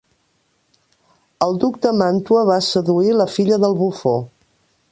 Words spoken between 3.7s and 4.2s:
bufó.